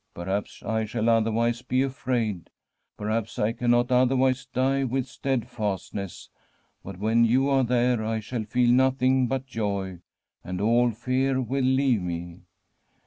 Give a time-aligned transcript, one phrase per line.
[0.15, 2.49] Perhaps I shall otherwise be afraid;
[2.97, 6.29] per haps I cannot otherwise die with steadfastness.
[6.83, 9.99] But when you are there I shall feel nothing but joy,
[10.43, 12.39] and all fear will leave me.'